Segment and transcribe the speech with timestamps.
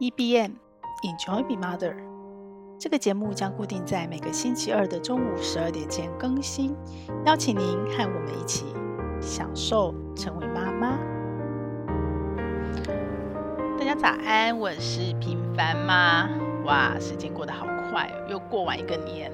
[0.00, 0.52] EBM
[1.02, 1.94] Enjoy Be Mother，
[2.78, 6.76] 这个节目将固定在每个星期二的中午十二点前更新，
[7.26, 8.66] 邀请您和我们一起
[9.20, 10.98] 享受成为妈妈。
[13.78, 16.28] 大家早安，我是平凡妈。
[16.64, 19.32] 哇，时间过得好快，又过完一个年。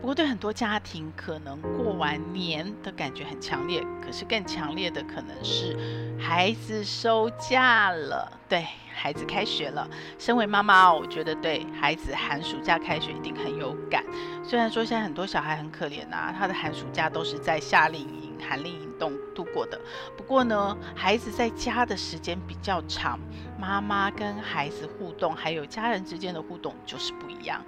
[0.00, 8.66] 不过对很多家庭，可能过完年的感觉很强烈，可是更强烈的可能是孩子收假了，对。
[8.96, 9.86] 孩子开学了，
[10.18, 14.02] 身为妈妈，我觉得对孩子寒暑假开学一定很有感。
[14.42, 19.80] 虽然说现在很多小孩很可怜啊，他的寒暑假都是在夏令营、寒令营度度过的。
[20.16, 23.18] 不过呢，孩子在家的时间比较长，
[23.58, 27.60] 妈妈跟孩子互动，还有家人之间的互动就是不一样。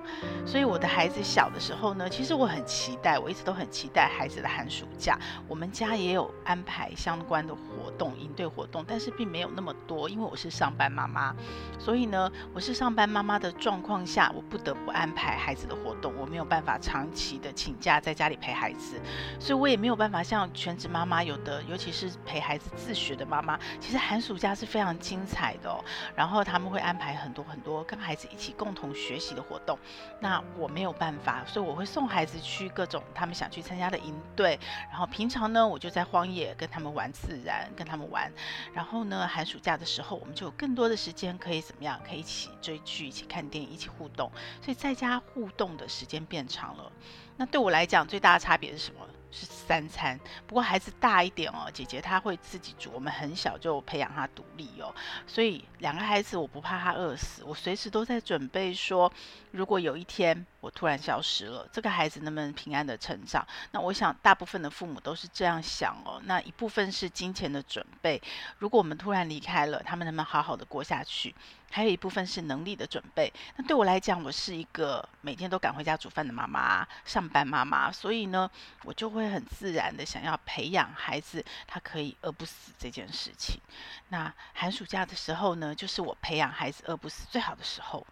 [0.44, 5.18] 所以我的孩子小的时候呢，其实我很期待，我一直都很期待孩子的寒暑假。
[5.48, 11.06] 我们家也有安排相关的活动、营队活动，但是并没有那么多，因为我是上班妈。
[11.06, 11.32] 妈，
[11.78, 19.00] 所以呢，我是上班妈妈的状况下，我不得不安排孩子的活动，我没有办法长期的请假在家里陪孩子，
[19.38, 25.78] 所以我也没有办法像全职妈妈有的，尤其是陪孩子自学的妈妈，其实寒暑假是非常精彩的哦。
[26.14, 29.78] 然后他们会安排很多很多跟孩子一起共同学习的活动，
[30.20, 34.58] 那我没有办法，所以我会送孩子去各种他们想去参加的营队，
[34.90, 38.30] 然后平常呢，我就在荒野跟他们玩自然，跟他们玩，
[38.74, 40.96] 然后呢，寒暑假的时候，我们就有更多的。
[40.96, 42.00] 时间可以怎么样？
[42.08, 44.32] 可以一起追剧，一起看电影，一起互动。
[44.62, 46.90] 所以在家互动的时间变长了。
[47.36, 49.06] 那对我来讲，最大的差别是什么？
[49.36, 50.18] 是三餐。
[50.46, 52.90] 不过孩子大一点哦，姐姐她会自己煮。
[52.92, 54.94] 我们很小就培养她独立哦，
[55.26, 57.44] 所以两个孩子我不怕他饿死。
[57.44, 59.12] 我随时都在准备说，
[59.50, 63.46] 如果有一天我突然消失了，这个孩子能不能平安的成长？
[63.72, 66.20] 那我想大部分的父母都是这样想哦。
[66.24, 68.20] 那一部分是金钱的准备，
[68.58, 71.34] 如果我们突然离开了，他们能不能好好的过下去？
[71.76, 73.30] 还有一部分是能力的准备。
[73.54, 78.50] 那对我来讲，我是一个每天都赶回家煮饭的妈妈，上班妈妈，所以呢，
[78.82, 83.60] 我就会很自然的想要培养孩子，他可以饿不死这件事情。
[84.08, 88.06] 那寒暑假的时候呢，就是我培养孩子饿不死最好的时候。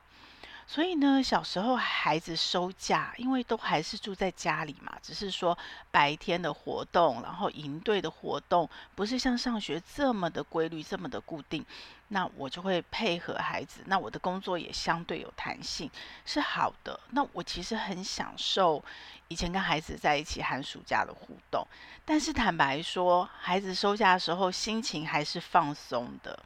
[0.66, 5.56] 所以呢，小时候孩子收假，因为都还是住在家里嘛，只是说
[5.90, 11.64] 白天的活动，然后营队的活动，不是像上学这么的规律，这么的固定。
[12.08, 15.90] 那我就会配合孩子，那我的工作也相对有弹性，
[16.24, 16.98] 是好的。
[17.10, 18.82] 那我其实很享受
[19.28, 21.66] 以前跟孩子在一起寒暑假的互动，
[22.04, 26.38] 但是坦白说，孩子收假的时候心情还是放松的，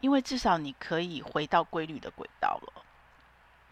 [0.00, 2.82] 因为至少你可以回到规律的轨道了。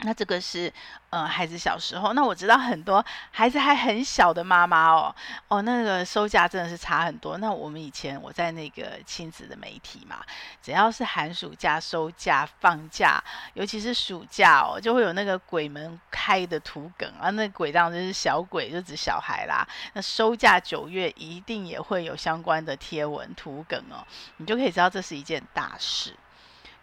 [0.01, 0.71] 那这个是，
[1.09, 2.13] 呃，孩子小时候。
[2.13, 5.13] 那我知道很多孩子还很小的妈妈哦，
[5.49, 7.37] 哦，那个收假真的是差很多。
[7.39, 10.23] 那我们以前我在那个亲子的媒体嘛，
[10.63, 13.21] 只要是寒暑假收假放假，
[13.55, 17.29] 尤其是暑假哦，就会有那个鬼门开的图梗啊。
[17.31, 19.67] 那鬼当然就是小鬼，就指小孩啦。
[19.91, 24.07] 那收假九月一定也会有相关的贴文图梗哦，
[24.37, 26.15] 你就可以知道这是一件大事。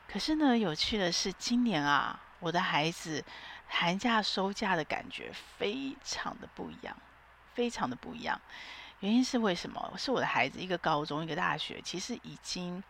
[0.07, 2.21] 可是呢，有趣的是今年啊。
[2.41, 3.25] 我的孩子
[3.69, 6.97] 寒假收假的感觉非常的不一样，
[7.55, 8.41] 非常的不一样。
[9.01, 9.93] 原因是为什么？
[9.99, 12.83] 是我的孩子一个高中，一个大学，其实已经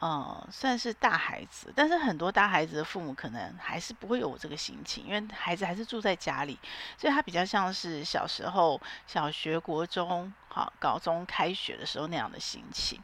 [0.00, 6.58] 呃算是大孩子，但是很多大孩子的父母可能还是不会有我这个心情，因为孩子还是住在家里，
[6.98, 13.00] 所以他比较像是小时候小学、国中、好高中开学的时候那样的心情。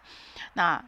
[0.55, 0.85] 那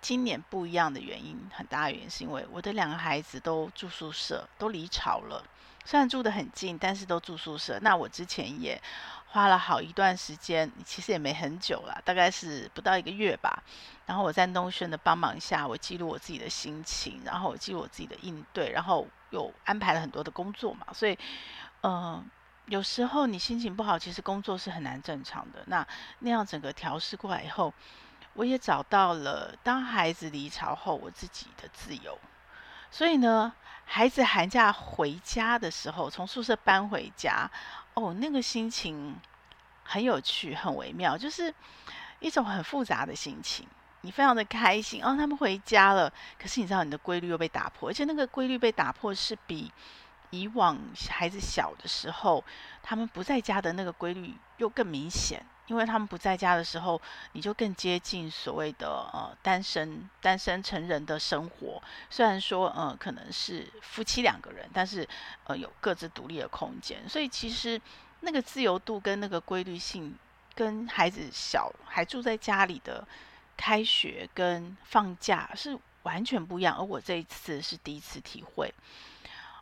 [0.00, 5.44] 今年不一样的原因，很大的原因是因为我的两个孩子都住宿舍，都离巢了。
[5.84, 7.78] 虽然住得很近，但是都住宿舍。
[7.80, 8.80] 那我之前也
[9.28, 13.62] 花了好一段时间，其实也没很久了，大概是不到一个月吧。
[14.06, 20.86] 然后我在东轩的帮忙下，我记录我自己的心情，然后我记录我自己的应对，然后又安排了很多的工作嘛。
[20.92, 21.18] 所以，
[21.82, 22.24] 嗯、
[22.66, 25.62] 有时候你心情不好，其实工作是很难正常的。
[25.66, 25.86] 那
[26.20, 27.72] 那样整个调试过来以后。
[28.40, 32.18] 我也找到了当孩子离巢后我自己的自由，
[32.90, 33.52] 所以呢，
[33.84, 37.50] 孩子寒假回家的时候，从宿舍搬回家，
[37.92, 39.14] 哦，那个心情
[39.84, 41.54] 很有趣，很微妙，就是
[42.20, 43.68] 一种很复杂的心情。
[44.00, 46.10] 你非常的开心，哦，他们回家了，
[46.40, 49.70] 可是你知道你的规律又被打破，而且那个规律被打破是比
[50.30, 50.78] 以往
[51.10, 52.44] 孩子小的时候，
[52.82, 55.44] 他们不在家的那个规律又更明显。
[55.66, 57.00] 因为他们不在家的时候，
[57.30, 61.80] 你就更接近所谓的呃单身单身成人的生活。
[62.10, 65.08] 虽然说呃可能是夫妻两个人，但是
[65.44, 67.08] 呃有各自独立的空间。
[67.08, 67.80] 所以其实
[68.18, 70.12] 那个自由度跟那个规律性，
[70.56, 73.06] 跟孩子小还住在家里的
[73.56, 76.76] 开学跟放假是完全不一样。
[76.76, 78.74] 而我这一次是第一次体会，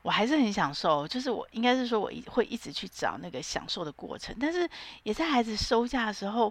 [0.09, 1.07] 我还是很享受。
[1.07, 4.35] 就是我应该是说，我一会一直去找那个享受的过程。
[4.41, 4.67] 但是
[5.03, 6.51] 也在孩子收假的时候，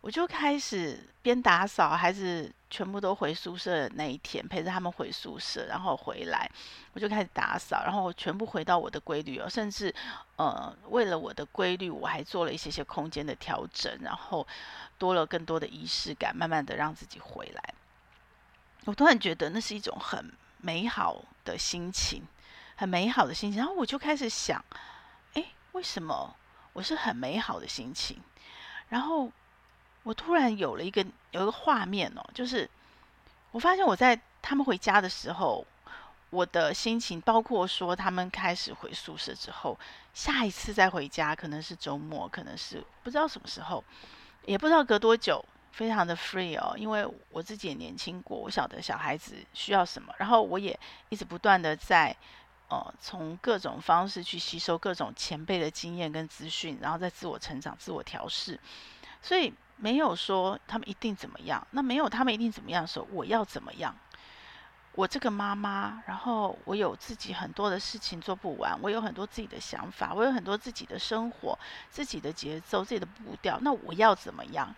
[0.00, 6.50] 我就开始边打扫，孩子全部都回宿舍的那一天，陪着他们回宿舍，然后回来，
[6.92, 9.94] 我就开始打扫，然后我全部回到我的规律哦，甚至
[10.34, 14.44] 呃，为了我的规律，我还做了一些些空间的调整，然后
[14.98, 17.74] 多了更多的仪式感，慢慢的让自己回来。
[18.86, 22.22] 我突然觉得那是一种很美好的心情，
[22.78, 23.58] 很美好的心情。
[23.60, 24.64] 然后我就开始想，
[25.34, 26.34] 诶，为什么
[26.72, 28.18] 我是很美好的心情？
[28.88, 29.30] 然后。
[30.04, 32.66] 我突然有了一个有一个画面哦，就是
[33.50, 35.66] 我发现我在他们回家的时候，
[36.30, 39.78] 我的心情，包括说他们开始回宿舍之后，
[40.14, 43.84] 下一次再回家可能是周末，可能是不知道什么时候，
[44.46, 50.78] 也不知道隔多久，非常的 free 哦，因为我自己也年轻过，我晓得小孩子需要什么，然后我也
[51.10, 52.16] 一直不断的在
[52.68, 58.58] 呃从各种方式去吸收各种前辈的经验跟资讯，然后再自我成长、自我调试，
[59.22, 59.52] 所以。
[59.80, 63.94] 没有说他们一定怎么样，那没有他们一定怎么样的时候，我要怎么样？
[64.96, 71.56] 我这个妈妈，然后我有自己很多的事情做不完，我有很多自己的想法，我有很多自己的生活、
[71.92, 74.74] 自己的节奏、自己的步调，那我要怎么样？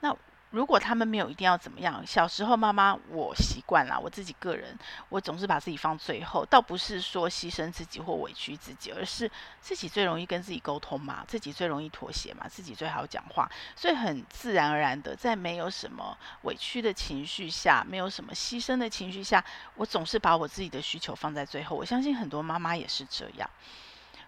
[0.00, 0.16] 那。
[0.52, 4.78] 如果他们没有一定要怎么样，小时候妈妈我习惯了，我自己个人，
[5.08, 19.42] 我总是把自己放最后，倒不是说牺牲自己或委屈自己，而是自己最容易跟自己沟通嘛，自己最容易妥协嘛，自己最好讲话，所以很自然而然的，在没有什么委屈的情绪下，没有什么牺牲的情绪下，
[19.76, 21.74] 我总是把我自己的需求放在最后。
[21.74, 23.48] 我相信很多妈妈也是这样，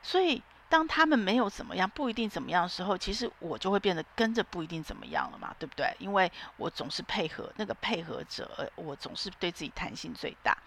[0.03, 0.43] 所以。
[0.75, 5.95] 当他们没有怎么样，不一定怎么样的时候，其实我就会变得跟着不一定怎么样了嘛，对不对？
[6.01, 10.59] 因为我总是配合那个配合者，我总是对自己弹性最大。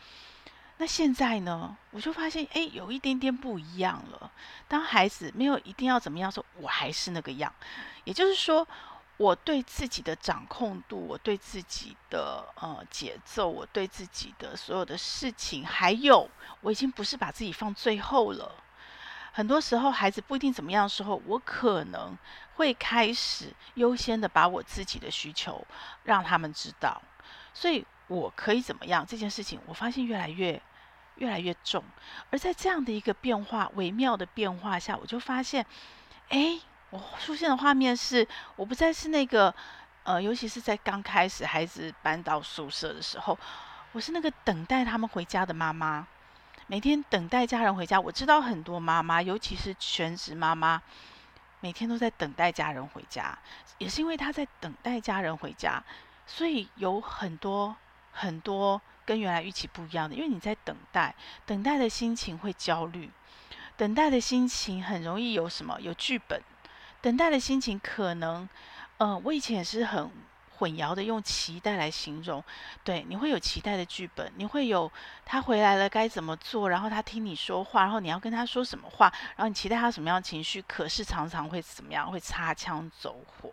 [0.77, 4.31] 那现在呢，我就发现，哎，有一点点不一样了。
[4.69, 7.54] 当孩子没有一定要怎么样时候，我还是那个样。
[8.06, 8.65] 也就是说，
[9.18, 16.30] 我对自己的掌控度，我对自己的呃节奏，我对自己的所有的事情，还有
[16.62, 18.63] 我已经不是把自己放最后了。
[19.37, 22.17] 很多时候，孩子不一定怎么样的时候，我可能
[22.55, 25.63] 会开始优先的把我自己的需求
[26.05, 26.99] 让他们知道，
[27.53, 30.59] 所以我可以怎么样这件事情，我发现越来越
[31.17, 31.83] 越来越重。
[32.31, 35.63] 而在这样的一个变化微妙的变化下，我就发现，
[36.29, 39.53] 哎，我出现的画面是，我不再是那个
[40.01, 43.37] 呃，尤其是在刚开始孩子搬到宿舍的时候，
[43.91, 46.07] 我是那个等待他们回家的妈妈。
[46.69, 50.81] 每天等待家人回家，我知道很多妈妈，尤其是全职妈妈，
[51.61, 53.37] 每天都在等待家人回家。
[53.77, 55.81] 也是因为她在等待家人回家，
[56.25, 57.73] 所以有很多
[58.11, 60.15] 很多跟原来预期不一样的。
[60.15, 61.15] 因为你在等待，
[61.45, 63.09] 等待的心情会焦虑，
[63.77, 65.79] 等待的心情很容易有什么？
[65.79, 66.41] 有剧本。
[66.99, 68.49] 等待的心情可能，
[68.97, 70.11] 呃，我以前也是很。
[70.57, 72.44] 混淆的用期待来形容，
[72.83, 74.92] 对，你会有期待的剧本，你会有
[75.24, 82.12] 他回来了该怎么做，然后他听你说话，然后你要跟他说什么话，然后你期待他什么样的情绪，可是常常会怎么样？
[82.12, 83.51] 会擦枪走火。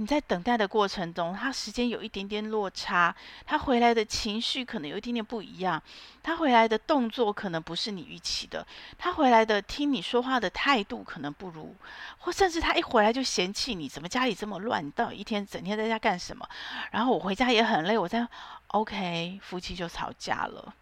[0.00, 3.12] 你在等待的过程中，他时间有一点点落差，
[3.44, 5.82] 他回来的情绪可能有一点点不一样，
[6.22, 8.64] 他回来的动作可能不是你预期的，
[8.96, 11.74] 他回来的听你说话的态度可能不如，
[12.18, 16.48] 或甚至他一回来就嫌弃你，怎么家里这么乱，你到一天整天在家干什么？
[16.92, 18.24] 然后我回家也很累，我在
[18.68, 20.72] OK，夫妻就吵架了，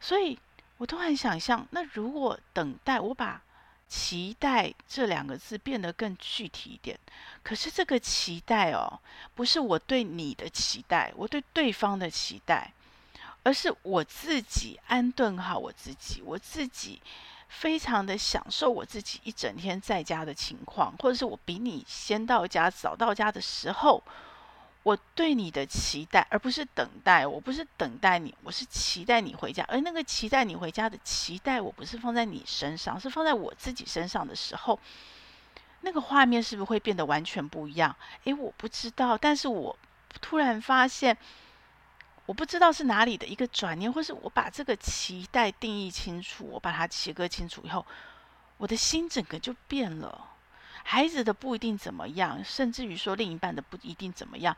[0.00, 0.38] 所以
[0.78, 3.42] 我都很想象，那如果等待我把。
[3.90, 6.96] 期待这两个字变得更具体一点，
[7.42, 9.00] 可是这个期待哦，
[9.34, 12.72] 不是我对你的期待，我对对方的期待，
[13.42, 17.02] 而是我自己安顿好我自己，我自己
[17.48, 24.00] 非常的享受我自己一整天在家的情况，或者是我比你先到家、早到家的时候。
[24.82, 27.26] 我对你的期待，而不是等待。
[27.26, 29.62] 我不是等待你，我是期待你回家。
[29.68, 34.80] 而那个期待你回家的期待，我不是放在你身上，是放在我自己身上的时候，
[35.82, 37.94] 那个画面是不是会变得完全不一样？
[38.24, 39.18] 诶，我不知道。
[39.18, 39.78] 但是我
[40.22, 41.14] 突然发现，
[42.24, 47.84] 我不知道是哪里的一个转念，或是我把这个期待定义清楚，我把它切割清楚以后，
[48.56, 50.29] 我的心整个就变了。
[50.82, 54.56] 孩子的不一定怎么样，甚至于说另一半的不一定怎么样。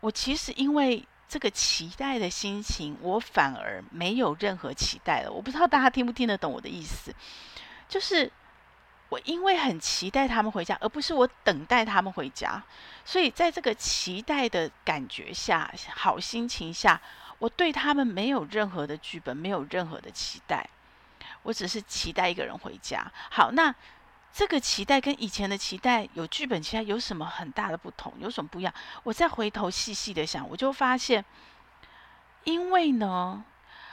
[0.00, 5.32] 我其实因为这个期待的心情，我反而没有任何期待了。
[5.32, 7.14] 我不知道大家听不听得懂我的意思，
[7.88, 8.30] 就是
[9.08, 12.62] 我因为很期待他们回家，而不是我等待他们回家。
[13.04, 17.00] 所以在这个期待的感觉下，好心情下，
[17.38, 20.68] 我对他们没有任何的剧本，没有任何的期待。
[21.42, 23.10] 我只是期待一个人回家。
[23.30, 23.74] 好，那
[24.34, 28.12] 这个期待跟以前的期待有剧本期待有什么很大的不同？
[28.18, 28.74] 有什么不一样？
[29.04, 31.24] 我再回头细细的想，我就发现，
[32.42, 33.44] 因为呢，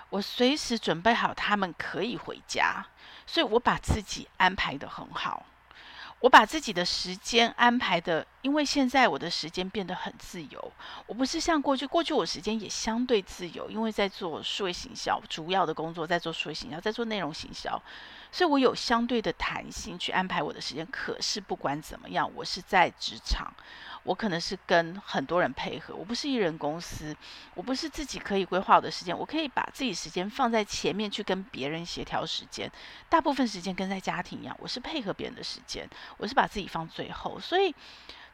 [0.10, 2.84] 我随时准备好他们可以回家，
[3.28, 5.46] 所以我把自己安排的很好。
[6.22, 10.72] 我把自己的时间安排的，因为现在我的时间变得很自由。
[11.08, 17.82] 我不是像过去，过去我时间也相对自由，因为在做数位行销，主要的工作在做数位行销，在做内容行销，
[18.32, 20.88] 所以我有相对的弹性去安排我的时间。
[20.92, 23.52] 可是不管怎么样，我是在职场。
[24.04, 27.16] 我可能是跟很多人配合，我不是一人公司，
[27.54, 32.72] 我不是自己可以规划我的时间，我可以把自己时间放在前面去跟别人协调时间，
[33.10, 37.76] 大部分时间跟在家庭一样，我是配合别人的时间，我是把自己放最后，所以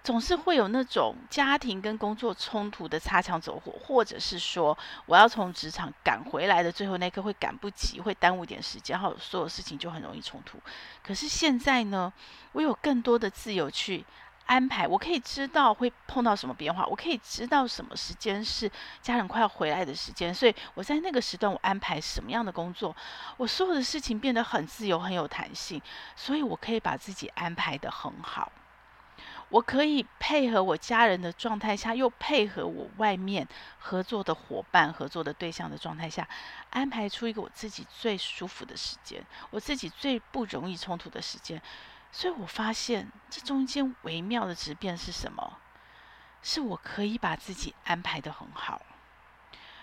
[0.04, 10.58] 总是会有那种家庭跟工作冲突的擦枪走火，或者是说我要从职场赶回来的最后那刻会赶不及，会耽误点时间，然后所有事情就很容易冲突。
[11.04, 12.14] 可是现在呢，
[12.54, 14.06] 我有更多的自由去。
[14.48, 22.96] 安排，我可以知道会碰到什么变化，我可以知道什么时间是家人快要回来的时间，所以我在那个时段我安排什么样的工作，
[23.36, 25.82] 我所有的事情变得很自由，很有弹性，
[26.16, 28.52] 所以我可以把自己安排得很好，
[29.50, 33.46] 我可以配合我家人的状态下，又配合我外面
[33.80, 36.28] 合作的伙伴、合作的对象的状态下，
[36.70, 41.62] 安排出一个我自己最舒服的时间，我自己最不容易冲突的时间。
[42.12, 45.58] 所以我发现这中间微妙的质变是什么？
[46.42, 48.82] 是我可以把自己安排得很好，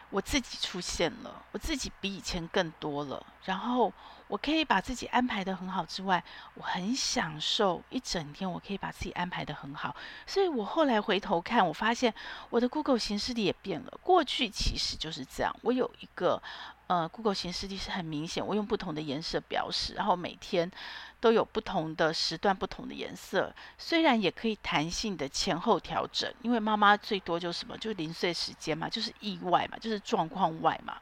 [0.08, 3.26] 我自己出现了，我自己比以前更多了。
[3.44, 3.92] 然后
[4.28, 9.94] 我可以把自己安排得很好之外，我很享受一整天，我可以把自己安排得很好。
[10.26, 12.14] 所以我后来回头看，我发现
[12.48, 13.98] 我的 Google 形式里也变了。
[14.02, 16.42] 过去其实就是这样，我有一个。
[16.86, 20.70] 呃，Google 行事历是很明显，我用不同的颜色标示，然后每天
[21.18, 23.50] 都有不同的时段、不同的颜色。
[23.78, 30.98] 虽然也可以弹性的前后调整，因为妈妈最多就是什么，就是零碎时间嘛，就是意外嘛，就是状况外嘛，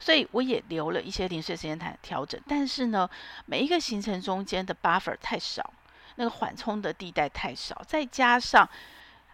[0.00, 2.40] 所以我也留了一些零碎时间谈调整。
[2.48, 3.08] 但是呢，
[3.44, 5.70] 每一个行程中间的 buffer 太少，
[6.14, 8.66] 那个缓冲的地带太少，再加上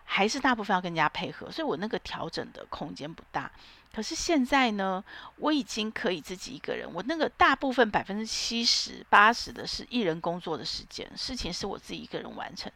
[0.02, 3.48] 还是大部分要跟人家配合，所以我那个调整的空间不大。
[3.92, 5.04] 可是现在呢，
[5.36, 6.88] 我已经可以自己一个人。
[6.92, 12.72] 我那个大部分百分之七十八十的是一人工作的时间，事情是我自己一个人完成，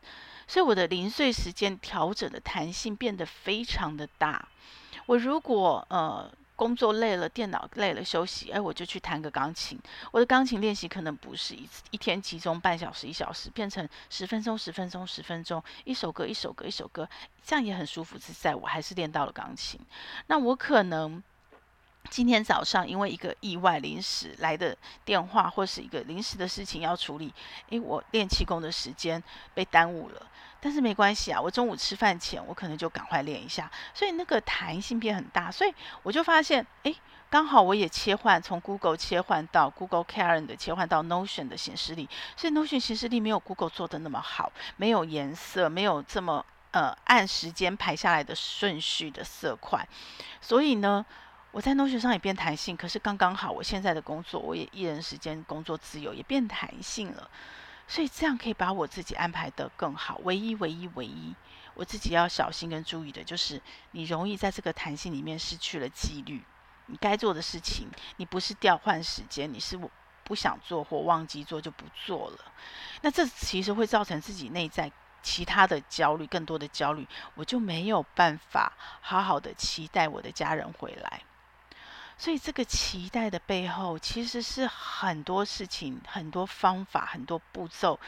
[0.47, 4.49] 所以我的零碎时间调整的弹性变得非常的大。
[5.07, 6.31] 我如果呃。
[6.57, 9.79] 工作累了，电脑累了，休息，哎，我就去弹个钢琴。
[10.11, 17.09] 我的钢琴练习可能不是一次一天集中半小时、一小时，变成十分钟、十分钟、十分钟，一首歌、一首歌、一首歌，
[17.45, 18.55] 这样也很舒服是在。
[18.55, 19.79] 我还是练到了钢琴。
[20.27, 21.23] 那我可能
[22.11, 27.33] 今天早上因为一个意外临时来的电话，或是一个临时的事情要处理，
[27.71, 29.23] 诶，我练气功的时间
[29.55, 30.23] 被耽误了。
[30.59, 35.73] 但是没关系啊，我中午吃饭前，我可能就赶快练一下，所以那个弹性变很大，所以
[36.03, 36.93] 我就发现，哎，
[37.31, 49.87] 刚好我也切换从 Google 切换到 Google Calendar，切换到 Notion 的显示里，所以 Notion 显示力没有 Google 做的那么好，没有颜色，没有这么呃按时间排下来的顺序的色块，
[50.41, 51.05] 所以呢，
[51.57, 57.31] 我在 Notion 上也变弹性，可是刚刚好，我现在的工作我也一人时间工作自由，也变弹性了。
[57.89, 60.21] 所以这样可以把我自己安排得更好。
[60.25, 61.35] 唯一、唯一、唯一，
[61.73, 63.59] 我自己要小心跟注意的就是，
[63.93, 66.45] 你容易在这个弹性里面失去了纪律。
[66.89, 69.91] 你该做的事情，你不是调换时间，你是我
[70.25, 72.53] 不想做或忘记做就不做了。
[73.01, 81.23] 那这其实会造成自己内在其他的焦虑，更多的焦虑，我就没有办法好好的期待我的家人回来。
[82.19, 88.01] 所以，这个期待的背后，其实是很多事情、很多方法、很多步骤。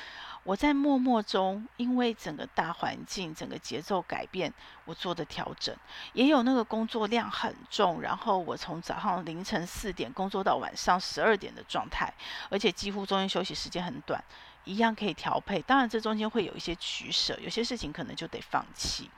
[0.44, 4.50] 我在默默中，因为整个大环境、整个节奏改变，
[4.86, 5.76] 我做的调整，
[6.14, 12.10] 也有那个工作量很重，然后我从早上凌晨四点工作到晚上十二点的状态，
[12.48, 14.24] 而且几乎中间休息时间很短，
[14.64, 15.60] 一样可以调配。
[15.60, 19.10] 当然，这中间会有一些取舍，有些事情可能就得放弃。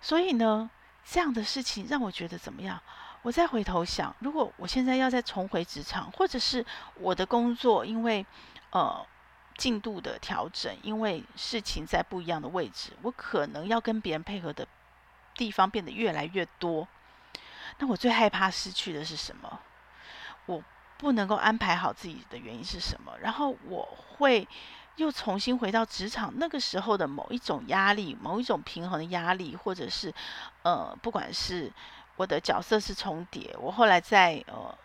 [0.00, 0.70] 所以呢，
[1.04, 2.80] 这样的事情让我觉得怎么样？
[3.22, 8.24] 我再回头想，如果我现在要再重回职场，或者是我的工作因为
[8.70, 9.04] 呃
[9.56, 14.66] 进度的调整，因为事情在不一样的位置，我可能要跟别人配合的
[15.34, 16.86] 地方变得越来越多。
[17.78, 19.60] 那我最害怕失去的是什么？
[20.46, 20.62] 我
[20.96, 23.12] 不能够安排好自己的原因是什么？
[23.20, 24.48] 然后我会
[24.96, 30.12] 又重新回到职场那个时候的某一种压力，某一种平衡的压力，或者是
[30.62, 31.70] 呃，不管是
[32.18, 34.76] 我的角色是重叠，我后来在呃。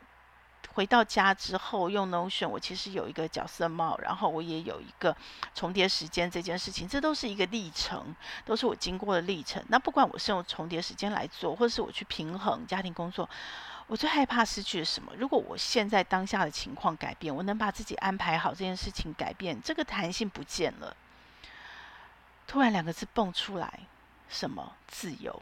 [0.75, 5.15] 回到家之后用 Notion，我其实有一个角色帽，然后我也有一个
[5.53, 9.63] 重叠时间这件事情，这都是一个历程，都是我经过的历程。
[9.67, 13.29] 那不管我是用重叠时间来做，或是我去平衡家庭工作，
[13.85, 15.11] 我最害怕失去了什么？
[15.15, 20.97] 如果我现在当下的情况改变，我能把自己安排好这件事情改变，这个弹性不见了，
[22.47, 23.81] 突然两个字蹦出来，
[24.27, 24.73] 什么？
[24.87, 25.39] 自由，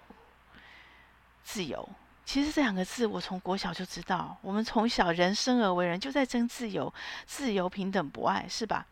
[1.43, 1.87] 自由。
[2.23, 4.37] 其实这两个字，我从国小就知道。
[4.41, 6.93] 我们从小人生而为人，就在争自由、
[7.25, 8.85] 自由、平等、博爱，是吧？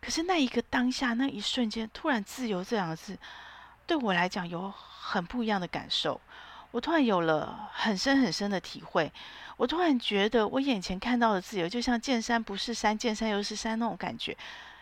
[0.00, 3.18] 可是那一个当下，那一瞬间，突然“自由”这两个字，
[3.86, 6.18] 对我来讲有很不一样的感受。
[6.70, 9.12] 我突然有了很深很深的体会。
[9.56, 14.34] 我突然觉得，我眼前看到的自由，就像见山不是山，见山又是山那种感觉。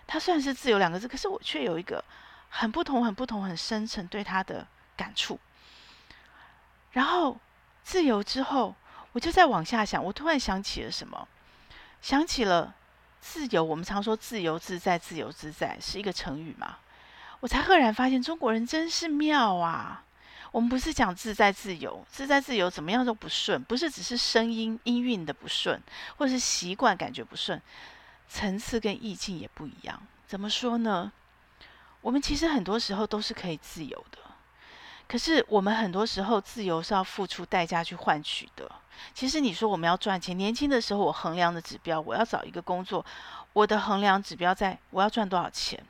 [0.06, 2.04] 它虽然是“自由”两个字，可是我却有一个
[2.50, 4.66] 很不同、很不同、很深沉对它的
[4.97, 5.40] 感触。
[6.97, 7.37] 然后。
[7.87, 8.75] 自由之后，
[9.12, 11.29] 我就再往下想，我突然想起了什么？
[12.03, 12.75] 想起了
[13.21, 13.62] 自由。
[13.62, 16.79] 我们常说自由自在，自由自在是一个成语嘛？
[17.38, 20.03] 我才赫然发现，中国人真是妙啊！
[20.50, 25.81] 我们不是讲自在自由，自在自由怎么样都不顺，不是只是声音音韵的不顺，
[26.17, 27.62] 或者是习惯感觉不顺，
[28.29, 30.03] 层次跟意境也不一样。
[30.26, 31.12] 怎么说呢？
[32.00, 34.19] 我们其实很多时候都是可以自由的。
[35.08, 38.70] 可是我们很多时候自由是要付出代价去换取的。
[39.14, 43.04] 其实你说我们要赚钱，年轻的时候我衡量的指标，我要找一个工作，
[43.52, 45.82] 我的衡量指标在我要赚多少钱。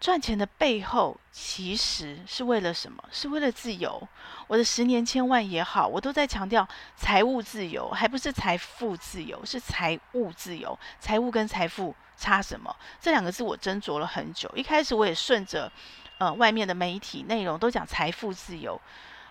[0.00, 3.02] 赚钱的背后其实是为了什么？
[3.10, 4.00] 是为了自由。
[4.46, 10.78] 我的十年千万也好，我都在强调财务自由，还不是财富自由，是财务自由。
[11.00, 12.74] 财务跟财富差什么？
[13.00, 14.48] 这两个字我斟酌了很久。
[14.54, 15.70] 一开始我也顺着。
[16.18, 18.80] 呃，外面的媒体内容都讲财富自由，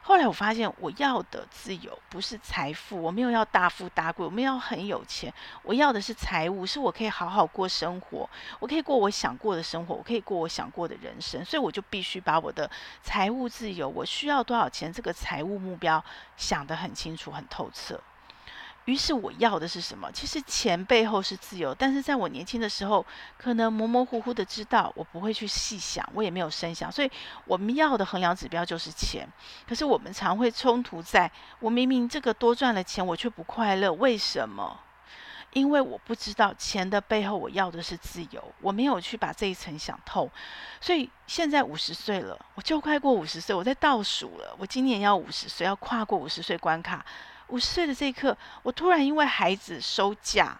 [0.01, 12.69] 后来我发现我要的自由不是财富，我没有要大富大贵，我没有要很有钱，我要的是财务，是我可以好好过生活，我可以过我想过的生活，我可以过我想过的人生，所以我就必须把我的
[13.03, 16.01] 财务自由，我需要多少钱这个财务目标
[16.37, 17.99] 想得很清楚、很透彻。
[18.87, 20.09] 于是我要的是什么？
[20.13, 23.05] 其实钱背后是自由，但是在我年轻的时候，
[23.37, 27.11] 可能模模糊糊的知道，我不会去细想，我也没有深想，所以
[27.43, 29.27] 我们要的衡量指标就是钱。
[29.67, 34.79] 可是我们常会冲突在，我明明这个多赚了钱，我却不快乐，为什么？
[35.51, 40.31] 因为我不知道钱的背后，我要的是自由，我没有去把这一层想透。
[40.79, 47.05] 所以现在五十岁了，我就快过五十岁，我在倒数了，我今年要五十岁，要跨过五十岁关卡。
[47.47, 50.57] 五十岁的这一刻，我突然因为孩子收假，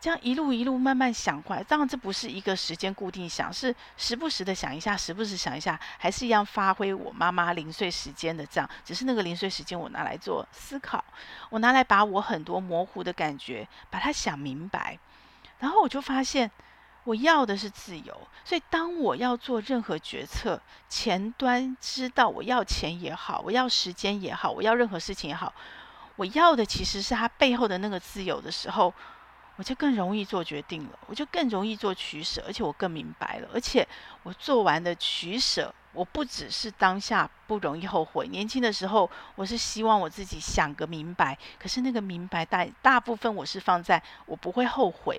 [0.00, 1.62] 这样一路一路慢慢想过来。
[1.62, 8.68] 当然，这不是一个时间固定想，是时不时的想一下，时不时想一下，还是一样发挥我妈妈零碎时间的这样。
[8.82, 11.04] 只是那个零碎时间，我拿来做思考，
[11.50, 14.98] 我拿来把我很多模糊的感觉，把它想明白。
[15.58, 16.50] 然后我就发现，
[17.04, 18.18] 我要的是自由。
[18.42, 20.58] 所以，当我要做任何决策，
[20.88, 25.52] 前端知道我要钱也好，我要时间也好，我要任何事情也好。
[26.20, 28.92] 我要的其实是他背后的那个自由的时候，
[29.56, 33.88] 我就更容易做决定了，我就更容易做取舍，而且我更明白了，而且
[34.22, 38.28] 我做完的取舍，我不只是当下不容易后悔。
[38.28, 45.18] 年轻的时候，我是希望我自己想个明白，可是那个明白大大部分我是放在我不会后悔，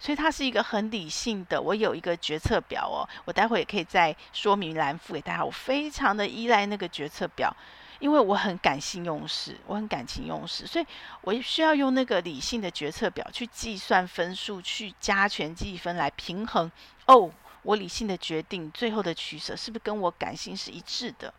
[0.00, 1.62] 所以它是一个很理性的。
[1.62, 5.44] 我有一个决策表哦，我待会也可以在说明栏附给大家。
[5.44, 7.54] 我非常的依赖那个决策表。
[8.00, 10.86] 因为我很感性用事，我很感情用事，所以
[11.20, 16.72] 我需要用那个理性的决策表去计算分数，去加权计分来平衡。
[17.06, 17.30] 哦，
[17.62, 21.32] 我理性的决定最后的取舍是不是跟我感性是一致的？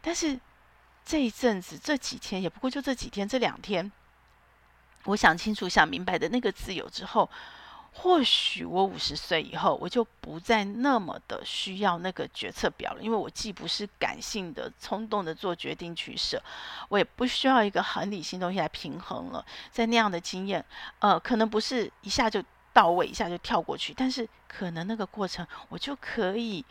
[0.00, 0.40] 但是
[1.04, 3.92] 这一阵子这几天，也不过就这几天这两天，
[5.04, 7.30] 我想清楚、想明白的那个自由之后。
[7.98, 16.40] 或许我五十岁以后，我就不再那么的需要那个决策表了，因为我既不是感性的、冲动的做决定取舍，
[16.90, 19.44] 我也不需要一个很理性东西来平衡了。
[19.72, 20.62] 在那样的经验，
[20.98, 22.42] 呃，可能不是一下就
[22.74, 26.62] 到位，一下就跳过去，但是可能那个过程，我就可以，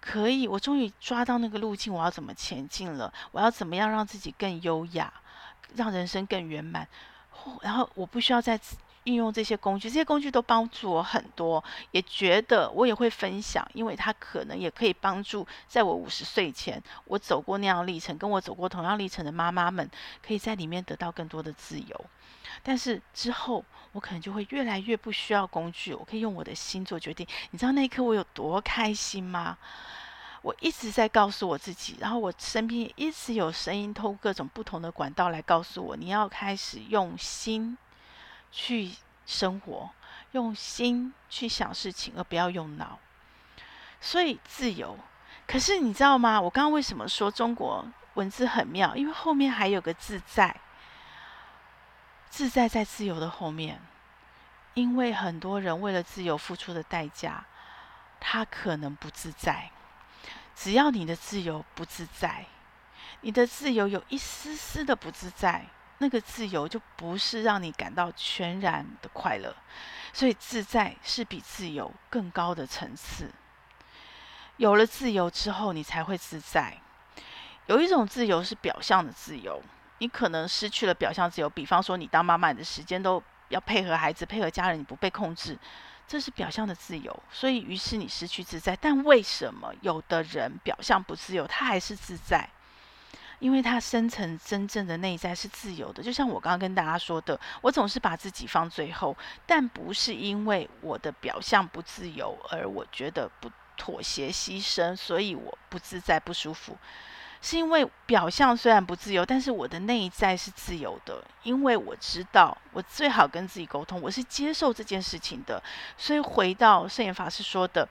[0.00, 3.12] 可以，我终于抓到那个路径，我要怎么前进了？
[3.32, 5.12] 我要怎么样让自己更优雅，
[5.74, 6.86] 让人生更圆满？
[7.62, 8.58] 然后我不需要再。
[9.04, 19.90] 运用这些工具，这些工具都帮助我很多，也觉得我也会分享，因为它可能也可以帮助在我五十岁前我走过那样历程，跟我走过同样历程的妈妈们，
[20.26, 22.04] 可以在里面得到更多的自由。
[22.62, 27.26] 但是之后我可能就会越来越不需要工具，我可以用我的心做决定。
[27.50, 29.56] 你知道那一刻我有多开心吗？
[30.42, 37.78] 我一直在告诉我自己，然后我身边一直有声音，通过各种不同的管道来告诉我，你要开始用心
[38.52, 38.92] 去
[39.26, 39.90] 生活，
[40.30, 43.00] 用心去想事情，而不要用脑。
[44.00, 44.96] 所以自由，
[45.46, 46.40] 可是你知道吗？
[46.40, 47.84] 我刚刚为什么说中国
[48.14, 48.94] 文字很妙？
[48.94, 50.54] 因为后面还有个自在，
[52.28, 53.80] 自在在自由的后面。
[54.74, 57.44] 因为很多人为了自由付出的代价，
[58.18, 59.70] 他可能不自在。
[60.56, 62.46] 只要你的自由不自在，
[63.20, 65.66] 你的自由有一丝丝的不自在，
[66.02, 69.54] 那个自由就不是让你感到全然的快乐。
[70.12, 73.30] 所以自在是比自由更高的层次。
[74.56, 76.76] 有了自由之后，你才会自在。
[77.66, 79.62] 有一种自由是表象的自由，
[79.98, 85.56] 你可能失去了表象自由，比方说你当妈妈，的时间都要配合孩子、配合家人，你不被控制。
[86.08, 88.76] 这是表象的自由，所以于是你失去自在。
[88.76, 92.50] 但为什么有的人表象不自由，他还是自在？
[93.42, 96.00] 因为他深层真正的内在是自由的。
[96.00, 106.78] 就像我刚刚跟大家说的，我总是把自己放最后，但不是因为我的表象不自由而我觉得不妥协牺牲，所以我不自在不舒服。
[107.44, 115.60] 是因为表象虽然不自由，但是我的内在是自由的，因为我知道我最好跟自己沟通，我是接受这件事情的。
[115.98, 117.88] 所以回到圣严法师说的，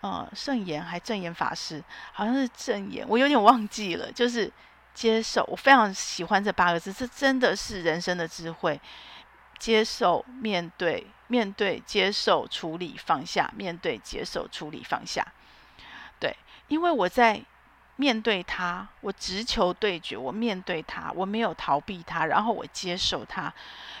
[0.00, 1.80] 呃，圣严还证严法师，
[2.12, 4.52] 好像是正言，我有点忘记了，就是
[4.94, 5.44] 接受。
[5.50, 8.80] 我非常喜欢这八个字，这真的是人生的智慧：
[9.58, 15.26] 接受、面对、面对、接受、处理、放下；面对、接受、处理、放下。
[16.18, 16.36] 对，
[16.68, 17.42] 因为我在。
[18.02, 20.16] 面对他，我直球对决。
[20.16, 23.54] 我面对他，我没有逃避他，然后我接受他。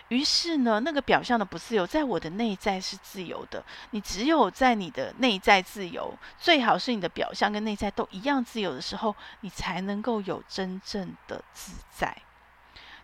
[0.08, 3.64] 于是呢，那个表象的不自由，在我的内在是自由的。
[3.92, 12.16] 你只有在你的内在自由，最好是你的表象跟内在都一样自由的时候，你才能够有真正的自在。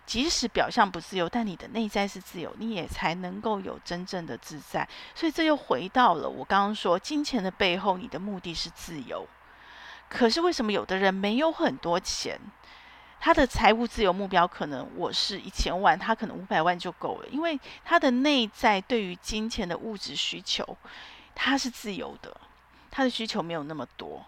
[0.04, 4.88] 即使表象不自由，但你的内在是自由，你也才能够有真正的自在。
[5.14, 9.24] 所以这又回到了我刚刚说，金钱的背后，你的目的是自由。
[10.08, 12.38] 可是为什么有的人没有很多钱，
[13.20, 20.76] 他的财务自由目标可能我是一千万，他可能五百万就够了，因为他的内在对于金钱的物质需求，
[21.34, 22.34] 他是自由的，
[22.90, 24.24] 他的需求没有那么多，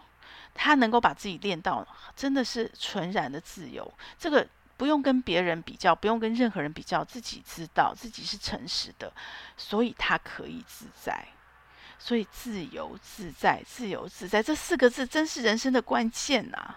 [0.53, 9.11] 他能够把自己练到真的是纯然的自由，这个不用跟别人比较，不用跟任何人比较，自己知道自己是诚实的，
[9.57, 11.27] 所以他可以自在。
[12.03, 16.75] 所以，自由自在，自由自在这四个字真是人生的关键呐、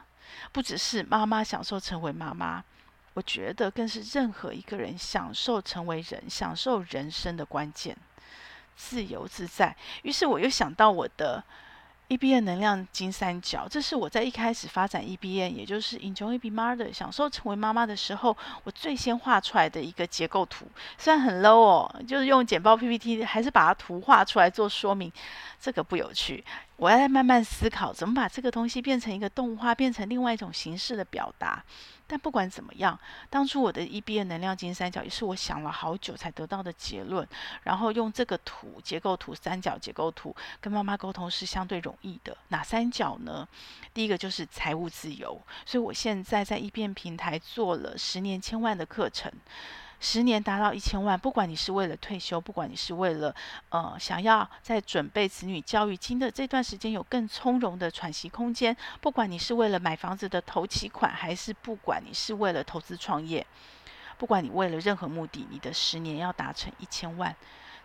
[0.52, 2.62] 不只是妈妈享受成为妈妈，
[3.14, 7.96] 我觉得更是任何一个人享受成为人、享受人生的关键。
[8.76, 9.74] 自由自在。
[10.02, 11.42] 于是，我又想到我的。
[12.14, 20.64] EBN 能量金三角，这是我在一开始发展 EBN，也就是 Enjoy Be Mother，享受成为妈妈的时候，我最先画出来的一个结构图。
[20.96, 25.10] 虽然很 low 哦，就是用简报 PPT，还是把它图画出来做说明，
[25.60, 26.44] 这个不有趣。
[26.76, 31.64] 我要再慢慢思考，怎么把这个东西变成一个动画，变成另外一种形式的表达。
[32.14, 32.96] 但不管怎么样，
[33.28, 37.26] 当初我的 EBN 能量金三角也是我想了好久才得到的结论。
[37.64, 42.36] 然后用这个图结构图三角结构图跟妈妈沟通是相对容易的。
[42.50, 43.48] 哪三角呢？
[43.92, 49.32] 第一个就是财务自由，所以我现在在 EBN 平台做了十年千万的课程。
[50.04, 53.34] 十年达到一千万，不管你是为了退休，不管你是为了
[53.70, 63.46] 呃想要在准备子女教育金的这段时间有更从容的喘息空间，不管你是为了买房子的投期款，还是不管你是为了投资创业，
[64.18, 67.34] 不管你为了任何目的，你的十年要达成一千万。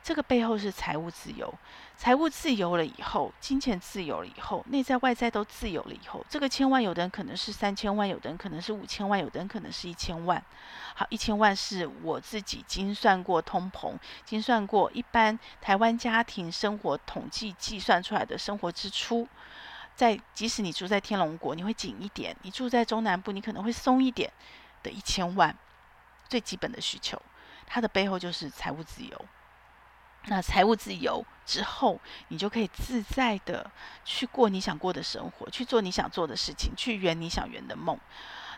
[0.01, 1.53] 这个背后是财务自由，
[1.95, 10.43] 财务自由了以后，金钱自由了以后，内在外在都自由了以后，这个千万，有的人可能是三千万，有的人可能是五千万，有的人可能是一千万。
[10.95, 13.93] 好，一千万是我自己精算过通膨，
[14.25, 19.27] 精算过一般台湾家庭生活统计计算出来的生活支出。
[19.95, 24.31] 在即使你住在天龙国，你会紧一点；你住在中南部，你可能会松一点
[24.81, 25.55] 的一千万，
[26.29, 27.21] 最基本的需求，
[27.67, 29.25] 它的背后就是财务自由。
[30.25, 33.69] 那财务自由之后，你就可以自在的
[34.05, 37.97] 去过你想过的生活，去做你想做的事情，去圆你想圆的梦。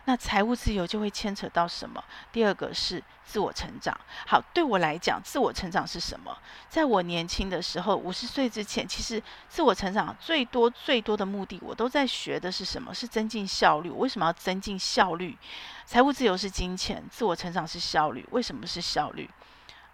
[0.04, 2.02] 那财务自由就会牵扯到什么？
[2.32, 3.96] 第二个是自我成长。
[4.26, 6.36] 好，对我来讲，自我成长是什么？
[6.68, 12.92] 在我年轻的时候，五十岁之前，其实自我成长最多最多的目的，我都在学的是什么？
[12.92, 13.90] 是增进效率。
[13.90, 15.38] 为什么要增进效率？
[15.86, 18.26] 财务自由是金钱，自我成长是效率。
[18.32, 19.30] 为什么是效率？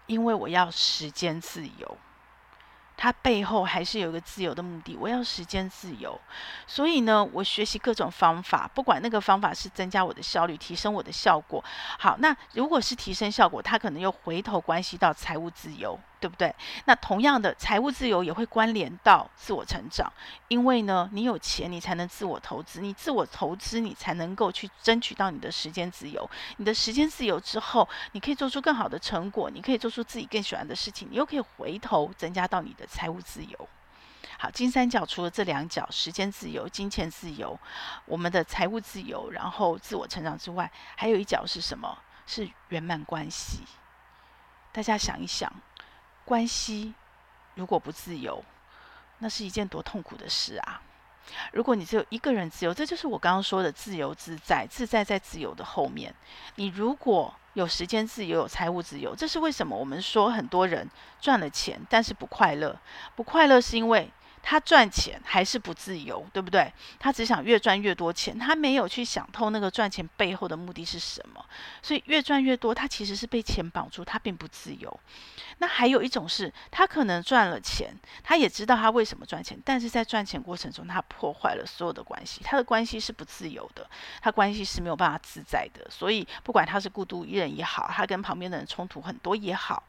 [0.09, 1.97] 因为我要时间自由。
[2.97, 6.19] 它背后还是有一个自由的目的，我要时间自由，
[6.67, 11.63] 所以呢，我学习各种方法，不管那个方法是增加我的效率、提升我的效果。
[11.97, 15.97] 好，那如果是提升效果，它可能又回头关系到财务自由。
[16.19, 16.53] 对不对？
[16.85, 20.11] 那同样的，财务自由也会关联到自我成长，
[20.49, 26.29] 因为呢，你有钱，你才能自我投资，你自我投资，你才能够去争取到你的时间自由。
[26.57, 33.69] 你的时间自由之后，你可以做出更好的成果，你可以做出自己更喜欢的事情，你又可以回头增加到你的财务自由。
[34.37, 37.59] 好，金三角除了这两角，时间自由、金钱自由，
[38.05, 41.97] 我们的财务自由，然后自我成长之外，还有一角是什么？
[42.25, 43.63] 是圆满关系。
[44.71, 45.51] 大家想一想。
[46.29, 46.93] 关系
[47.55, 48.45] 如果不自由，
[49.17, 50.79] 那是一件多痛苦的事啊！
[51.51, 56.13] 如果你只有一个人自由，这就是我刚刚说的自由自在，自在在自由的后面。
[56.53, 59.75] 你如果有时间自由，有财务自由，这是为什么？
[59.75, 60.87] 我们说很多人
[61.19, 62.79] 赚了钱，但是不快乐，
[63.15, 64.11] 不快乐是因为。
[64.41, 66.71] 他赚钱还是不自由，对不对？
[66.97, 71.45] 他只想越赚越多钱，他没有去想透那个赚钱背后的目的是什么。
[71.81, 74.99] 所以越赚越多，他其实是被钱绑住，他并不自由。
[75.59, 83.87] 那还有一种是，他可能赚了钱，他也知道他为什么赚钱，但是在赚钱过程中，他破坏了所有的关系，他的关系是不自由的，
[84.21, 85.85] 他关系是没有办法自在的。
[85.89, 89.83] 所以不管他是孤独一人也好，他跟旁边的人冲突很多也好。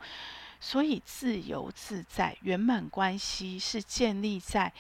[0.61, 4.71] 所以，自由自在、圆满关系是建立在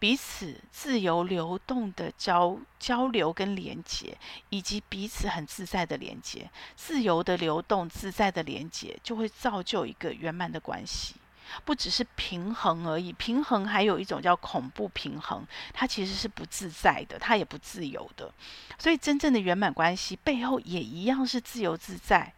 [0.00, 4.18] 彼此自由流动的交交流跟连接，
[4.50, 6.50] 以及彼此很自在的连接。
[6.74, 11.14] 自由的流动、自在的连接，就会造就一个圆满的关系。
[11.64, 18.30] 不只是平衡而已，平衡还有一种叫恐怖平衡，它其实是不自在的，它也不自由的。
[18.78, 22.34] 所以，真正的圆满关系背后也一样是自由自在。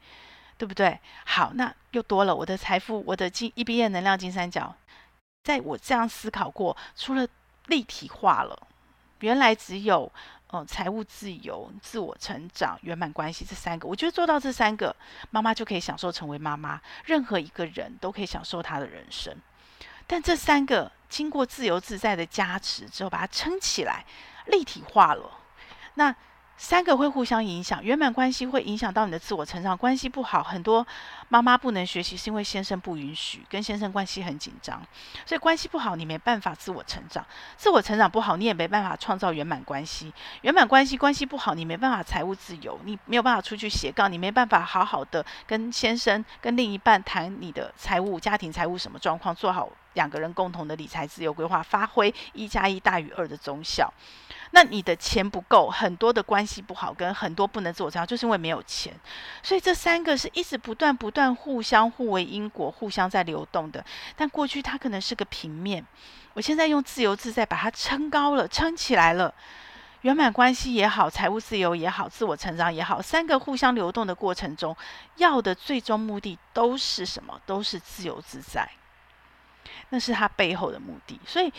[0.61, 1.01] 对不对？
[1.25, 4.77] 好，那又多了我的财富，我的金 EBM 能量金三角，
[5.43, 7.27] 在我这样思考过，除了
[7.69, 8.69] 立体化了，
[9.21, 10.13] 原来只有
[10.49, 14.95] 呃财务自由、自我成长、圆满关系这三个，我觉得做到这三个，
[15.31, 19.35] 妈妈就可以享受成为妈妈，任何一个人都可以享受他的人生。
[20.07, 24.05] 但这三个经过自由自在的加持之后，把它撑起来，
[24.49, 25.39] 立体化了，
[25.95, 26.15] 那。
[26.63, 29.75] 三个会互相影响，圆满关系会影响到你的自我成长。
[29.75, 30.87] 关系不好，很多
[31.31, 34.79] 妈妈不能学习，是因为先生不允许，跟先生关系很紧张，
[35.25, 37.25] 所以关系不好，你没办法自我成长。
[37.57, 40.13] 自我成长不好，你也没办法创造圆满关系。
[40.43, 53.93] 圆满关系关系不好，你没办法财务自由，你没有办法出去斜杠，你没办法好好的跟先生、跟另一半谈你的财务、家庭财务什么状况，做好两个人共同的理财自由规划，发挥一加一大于二的综效。
[54.53, 58.93] 那你的钱不够，很多的关系不好，跟很多不能自我成长，就是因为没有钱。
[59.43, 63.85] 所以这三个是一直不断不断互相互为因果，互相在流动的。
[64.17, 65.87] 但过去它可能是个平面，
[66.35, 69.33] 我现在用自由自在把它撑高了，撑起来了。
[70.03, 74.75] 圆满关系也好，财务自由也好，自我成长也好，三个互相流动的过程中，
[75.17, 77.39] 要的最终目的都是什么？
[77.45, 78.69] 都是自由自在。
[79.91, 81.21] 那是他背后的目的。
[81.27, 81.53] 所以。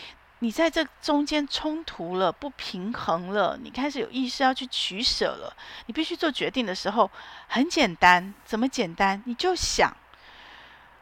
[0.44, 5.56] 你在这中间冲突了，不平衡了，你开始有意识要去取舍了。
[5.86, 7.08] 你必须做决定的时候，
[7.46, 9.22] 很简单，怎么简单？
[9.24, 9.96] 你就想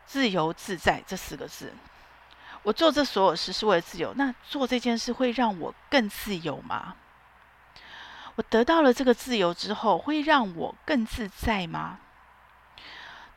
[0.04, 1.72] 自由自在这四个字。
[2.62, 6.96] 我做这所有事是为了自由，那做这件事会让我更自由吗？
[8.34, 11.98] 我得到了这个自由之后，会让我更自在吗？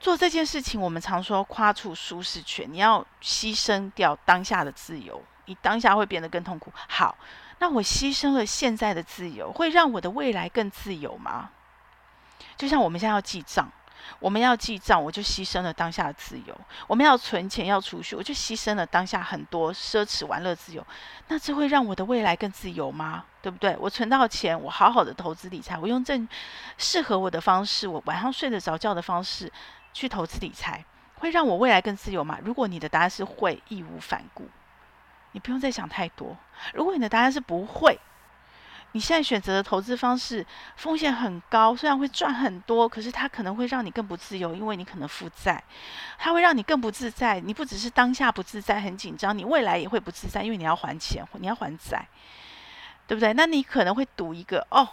[0.03, 5.23] 做这件事情，我们常说跨出舒适圈，你要牺牲掉当下的自由。
[5.45, 6.73] 你当下会变得更痛苦。
[6.89, 7.17] 好，
[7.59, 11.51] 那我牺牲了现在的自由，会让我的未来更自由吗？
[12.57, 13.71] 就像我们现在要记账，
[14.19, 16.53] 我们要记账，我就牺牲了当下的自由；
[16.87, 20.85] 我们要存钱要储蓄，我就牺牲了当下很多奢侈玩乐自由。
[21.29, 23.23] 那这会让我的未来更自由吗？
[23.41, 23.73] 对不对？
[23.79, 26.27] 我存到钱，我好好的投资理财，我用正
[26.77, 29.49] 适合我的方式，我晚上睡得着觉的方式
[29.93, 30.83] 去投资理财，
[31.15, 32.39] 会让我未来更自由吗？
[32.43, 34.49] 如果你的答案是会，义无反顾。
[35.31, 36.37] 你不用再想太多。
[36.73, 37.99] 如果你的答案是不会，
[38.91, 45.63] 你现在选择的投资方式风险很高，虽然会赚很多，可是它可能会让你更不自由，因为你可能负债，
[46.19, 47.39] 它会让你更不自在。
[47.39, 52.07] 你不只是当下不自在、很紧张，你未来也会不自在，因为你要还钱，你要还债，
[53.07, 53.33] 对不对？
[53.33, 54.87] 那你可能会赌一个哦，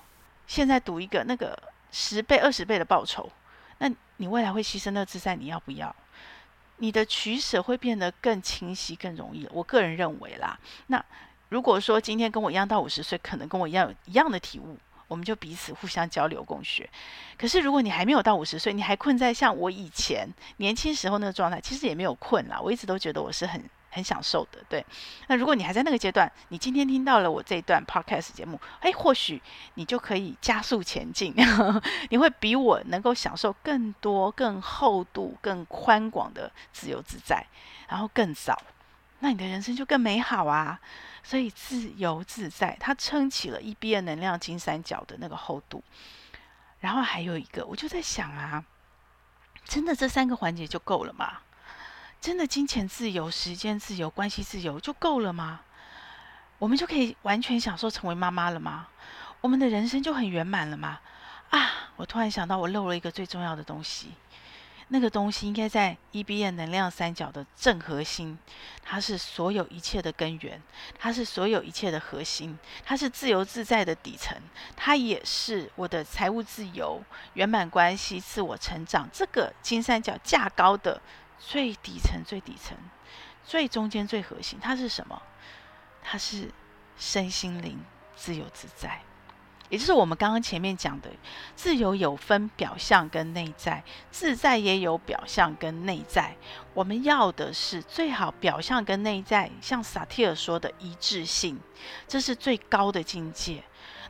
[0.46, 1.54] 现在赌一个那个
[1.90, 3.30] 十倍、二十倍的报酬，
[4.20, 5.96] 你未来会牺牲那个自在，你要不要？
[6.76, 9.48] 你的取舍会变得更清晰、更容易。
[9.50, 11.02] 我个人认为啦，那
[11.48, 14.78] 如果说今天跟我一样到五十岁，可能跟我一样有一样的体悟。
[15.08, 16.88] 我们就彼此互相交流共学。
[17.36, 20.28] 可是如果你还没有到五十岁，你还困在像我以前
[20.58, 22.60] 年轻时候那个状态，其实也没有困啦。
[22.60, 24.58] 我一直都觉得我是很很享受的。
[24.68, 24.84] 对，
[25.26, 29.42] 那如果你还在那个阶段，你今天听到了我这一段 podcast 节目，哎，或许
[29.74, 31.34] 你就可以加速前进，
[32.08, 37.44] 你会比我能够享受更多、更厚度、更宽广的自由自在，
[37.88, 38.60] 然后更早，
[39.18, 40.80] 那你的人生就更美好啊。
[41.22, 45.84] 所以自由自在，它撑起了 EBN 能量金三角的那个厚度。
[46.80, 48.64] 然后还有一个，我就在想啊，
[49.66, 51.40] 真的这三个环节就够了吗？
[52.20, 55.60] 真的金钱自由、时间自由、关系自由就够了吗？
[56.58, 58.88] 我们就可以完全享受成为妈妈了吗？
[59.40, 61.00] 我们的人生就很圆满了吗？
[61.48, 61.90] 啊！
[61.96, 64.12] 我突然想到，我漏了一个最重要的东西。
[64.88, 68.36] 那个东西应该在 EBN 能量三角的正核心，
[68.84, 70.60] 它是所有一切的根源，
[70.98, 74.36] 它是所有一切的核心，它是自由自在的底层，
[74.76, 77.00] 它也是我的财务自由、
[77.34, 81.00] 圆满关系、自我成长这个金三角架高的
[81.40, 82.76] 最底层、最底层、
[83.44, 84.60] 最中间、最核心。
[84.62, 85.20] 它是什么？
[86.02, 86.50] 它是
[86.96, 87.80] 身心灵
[88.14, 89.00] 自由自在。
[89.70, 91.08] 也就是我们刚刚前面讲的，
[91.54, 96.36] 自由有分表象跟内在，自在也有表象跟内在。
[96.74, 101.60] 我们要的是最好表象跟内在，像萨提尔说的一致性，
[102.08, 103.62] 这是最高的境界。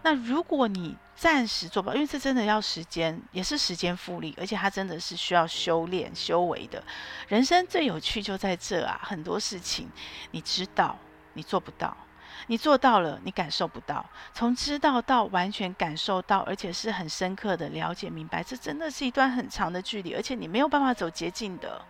[0.03, 6.83] 那如果你暂时做不到，因为这真的要时间，也是时间复利，而且它真的是需要修炼、修为的。
[7.29, 9.91] 人生最有趣就在这啊，很多事情
[10.31, 10.97] 你知道，
[11.35, 11.97] 你做不到。
[12.47, 14.05] 你做到了，你感受不到。
[14.33, 21.85] 从知道到完全感受到，而且是很深刻的了解明白，这真的是一段很长的距离，而且你没有办法走捷径的。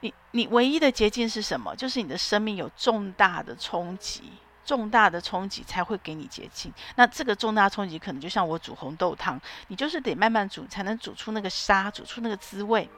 [0.00, 1.76] 你你唯一的捷径是什么？
[1.76, 4.32] 就是你的生命有重大的冲击，
[4.64, 6.72] 重大的冲击才会给你捷径。
[6.96, 12.88] 那这个重大冲击可能就像我煮红豆汤，你就是得慢慢煮，才能煮出那个沙，煮出那个滋味。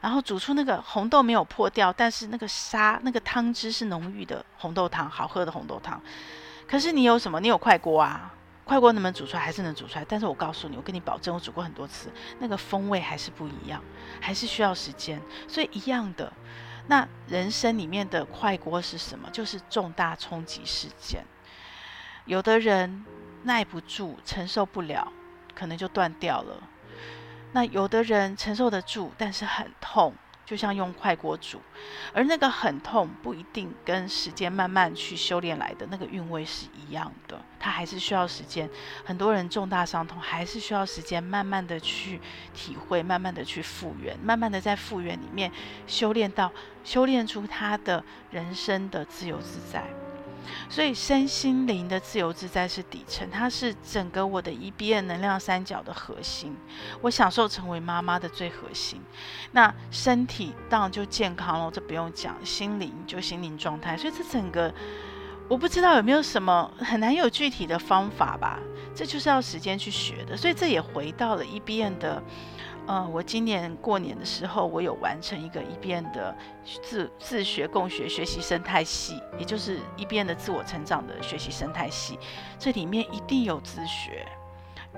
[0.00, 6.02] 然后煮出那个红豆没有破掉，但是那个沙、那个汤汁是浓郁的红豆汤，好喝的红豆汤。
[6.66, 7.38] 可是你有什么？
[7.38, 8.34] 你有快锅啊？
[8.64, 9.42] 快锅能不能煮出来？
[9.42, 10.04] 还是能煮出来。
[10.08, 13.80] 但是我告诉你，我跟你保证，我煮过很多次，那个风味还是不一样，
[14.20, 15.22] 还是需要时间。
[15.46, 16.32] 所以一样的，
[16.86, 19.30] 那人生里面的快锅是什么？
[19.30, 21.24] 就是重大冲击事件。
[22.24, 23.04] 有的人
[23.44, 25.12] 耐不住，承受不了，
[25.54, 26.62] 可能就断掉了。
[27.52, 30.14] 那有的人承受得住，但是很痛，
[30.52, 31.62] 就像用快锅煮，
[32.12, 38.68] 而那个很痛不一定跟时间慢慢去修炼来的那个韵味是一样的，它还是需要时间。
[39.02, 42.20] 很多人重大伤痛还是需要时间，慢慢的去
[42.52, 45.50] 体会，慢慢的去复原，慢慢的在复原里面
[45.86, 46.52] 修炼到
[46.84, 49.86] 修炼出他的人生的自由自在。
[50.68, 56.56] 所以身心灵的自由自在是底层，它是整个我的 EBN 能量三角的核心。
[57.00, 59.00] 我享受成为妈妈的最核心。
[59.52, 62.34] 那身体当然就健康了，这不用讲。
[62.44, 63.96] 心灵就心灵状态。
[63.96, 64.72] 所以这整个，
[65.48, 68.58] 我不知道有没有什么很难有具体的方法吧？
[68.94, 70.36] 这就是要时间去学的。
[70.36, 72.22] 所以这也回到了 EBN 的。
[72.88, 76.34] 嗯，我今年过年的时候，我有完成一个一遍的
[76.82, 82.18] 自自学共学学习生态系，也就是一遍的自我成长的学习生态系，
[82.58, 84.26] 这里面一定有自学。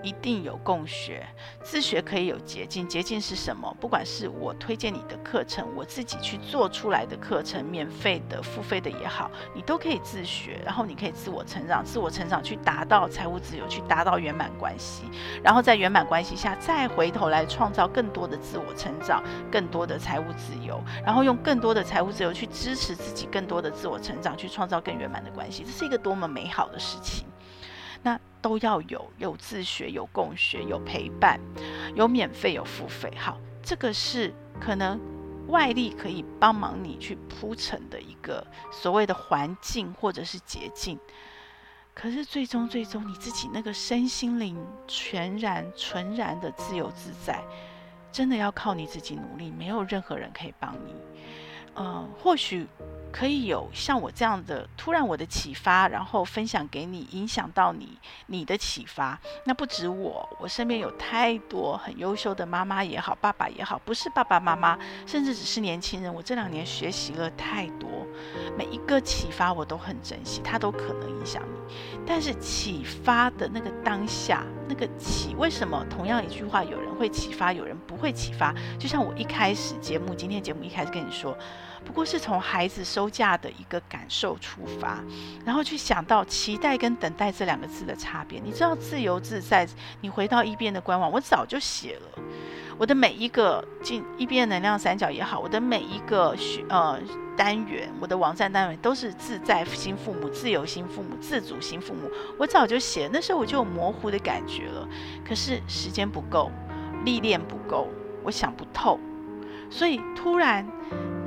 [0.03, 1.27] 一定有共学，
[1.63, 2.87] 自学可以有捷径。
[2.89, 3.75] 捷径是什么？
[3.81, 10.61] 不管是我推荐你的课程，我自己去做出来的课程，免费的、付费的也好，你都可以自学。
[10.65, 15.05] 然后你可以自我成长，自我成长去达到财务自由，去达到圆满关系。
[15.43, 20.83] 然后在圆满关系下，再回头来创造更多的自我成长，更多的财务自由。
[21.05, 25.65] 然后用更多的财务自由去支持自己，更多的自我成长，去创造更圆满的关系。
[25.65, 27.27] 这是一个多么美好的事情！
[28.05, 31.41] 那都要有，有自学，有共学，有陪伴，
[31.97, 33.11] 有免费，有付费。
[33.17, 35.01] 好，这个是可能
[35.49, 40.99] 外力可以帮忙你去铺陈的一个所谓的环境或者是捷径。
[41.95, 44.55] 可是最终，最终你自己那个身心灵
[44.87, 47.43] 全然纯然的自由自在，
[48.13, 50.95] 真的要靠你自己努力，没有任何人可以帮你。
[51.77, 52.67] 嗯，或许。
[53.15, 57.97] 可以有像我这样的突然我的启发，然后分享给你，影响到你，
[58.27, 59.17] 你的启发。
[59.45, 66.13] 那不止我，我身边有太多很优秀的妈妈也好，爸爸也好，不是爸爸妈妈，甚至只是年轻人。
[66.13, 67.89] 我这两年学习了太多，
[68.59, 71.77] 每一个启发我都很珍惜，它都可能影响你。
[72.05, 78.53] 但是启发的那个当下，那个启，为什么同样一句话，有人会启发，有人不会启发？
[78.77, 81.37] 就像我一开始节目，今天节目一开始跟你说，
[81.85, 85.03] 不过是从孩子收假的一个感受出发，
[85.45, 88.41] 然后去想到期待跟等待这两个字的差别。
[88.41, 89.69] 你知道自由自在，
[90.01, 92.23] 你回到一边的官网，我早就写了。
[92.77, 96.99] 我的每一个进一边能量三角也好，我的每一个学呃
[97.37, 102.11] 单元，我的网站单元都是自在新父母、自由新父母、自主新父母。
[102.37, 104.89] 我早就写，那时候我就有模糊的感觉了。
[105.25, 106.51] 可是时间不够，
[107.05, 107.89] 历练不够，
[108.25, 108.99] 我想不透，
[109.75, 110.65] 所以突然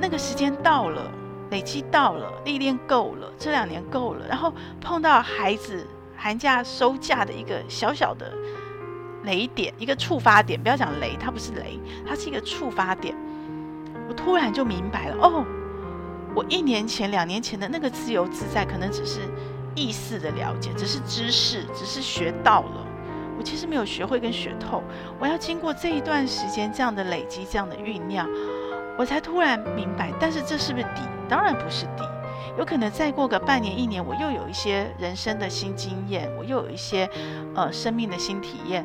[0.00, 1.12] 那个时间到了，
[1.50, 5.86] 累积到了，历练够了，这两年够了，然后碰到孩子
[6.16, 8.32] 寒假收假的一个小小的。
[9.24, 11.78] 雷点，一个触发点，不要讲雷，它不是雷，
[12.08, 13.14] 它是一个触发点。
[14.08, 15.44] 我突然就明白了，哦，
[16.34, 19.20] 我一年前、两年前的那个自由自在，可能只是
[19.74, 22.87] 意识的了解，只是知识，只是学到了。
[23.38, 24.82] 我其实没有学会跟学透。
[25.20, 28.28] 我要经过这一段时间这样的累积、这样的酝酿，
[28.98, 30.12] 我才突然明白。
[30.18, 31.02] 但是这是不是底？
[31.28, 32.02] 当然不是底。
[32.58, 37.08] 有可能再过个半年、一年，我又有一些人生的新经验，我又有一些
[37.54, 38.84] 呃生命的新体验。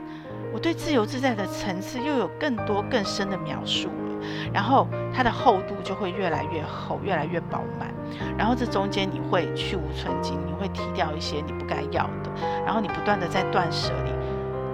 [0.54, 7.92] 我对自由自在的层次又有更多更深的描述了，然后它的厚度就会越来越厚，越来越饱满。
[8.38, 12.30] 然后这中间你会去无存菁，你会踢掉一些你不该要的，
[12.64, 14.12] 然后你不断的在断舍离，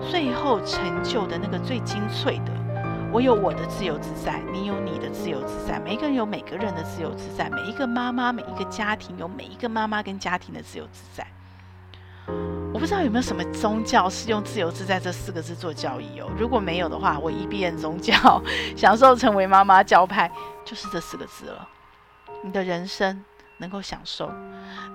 [0.02, 2.52] 最后成就的那个最精粹的，
[3.12, 11.26] 我有我的自由自在，你有你的自由自在，每个人有每个人的自由自在，每一个妈妈，每一个家庭有每一个妈妈跟家庭的自由自在。
[12.72, 16.30] 我不知道有没有什么宗教是用“自由自在”这四个字做教义哦。
[16.38, 18.41] 如果没有的话，我一变宗教
[18.78, 20.32] 享受成为妈妈教派
[20.64, 21.68] 就是这四个字了。
[22.43, 23.26] 你的人生
[23.58, 24.32] 能够享受，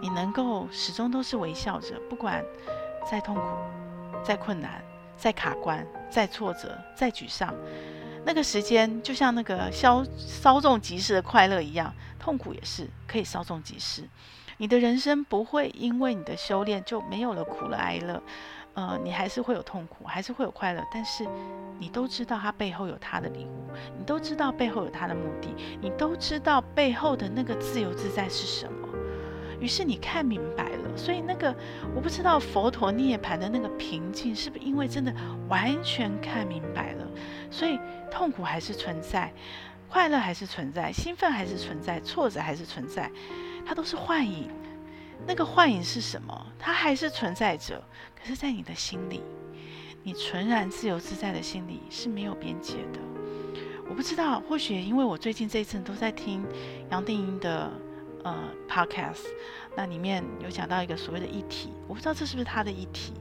[0.01, 2.43] 你能够始终都是微笑着，不管
[3.11, 3.43] 再痛苦、
[4.23, 4.83] 再困难、
[5.17, 7.55] 再卡关、再挫折、再沮丧，
[8.25, 14.09] 那个时间就像那个稍稍纵即逝的快乐一样，痛苦也是可以稍纵即逝。
[14.57, 18.23] 你的人生不会因为你的修炼就没有了苦了哀乐，
[18.75, 21.27] 呃，你还是会有痛苦，还是会有快乐，但是
[21.79, 25.49] 你都知道它背后有它的礼物，你都知道背后有它的目的，
[25.81, 28.84] 你都知道背后的那个自由自在是什么。
[29.61, 31.55] 于是你看明白了，所以那个
[31.95, 35.15] 我不知道佛陀涅槃的那个平静，是不是因为真的
[35.49, 37.07] 完全看明白了，
[37.51, 37.79] 所以
[38.11, 39.33] 痛苦还是存在，
[39.89, 43.11] 快乐还是存在，兴奋还是存在，挫折还是存在。
[43.67, 44.51] 它都是幻影，
[45.27, 46.47] 那个幻影是什么？
[46.59, 47.83] 它还是存在着。
[48.15, 49.23] 可是，在你的心里，
[50.03, 53.01] 你纯然自由自在的心里是没有边界的。
[53.89, 56.45] 我不知道，或许因为我最近这一阵都在听
[56.91, 57.71] 杨定英的
[58.25, 59.27] 呃 podcast，
[59.77, 63.13] 那里面有讲到一个所谓的议题，我不知道这是不是他的议题，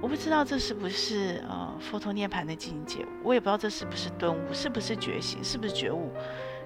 [0.00, 6.12] 我不知道这是不是呃佛陀涅槃的境界，我也不知道这是不是顿悟，是不是觉醒，是不是觉悟，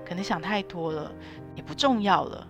[0.05, 1.11] 可能想太多了，
[1.55, 2.47] 也不重要了。